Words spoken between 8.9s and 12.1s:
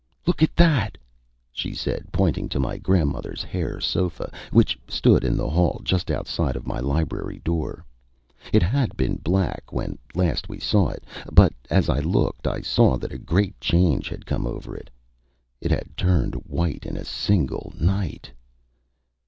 been black when we last saw it, but as I